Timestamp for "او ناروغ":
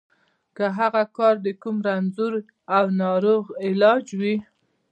2.77-3.43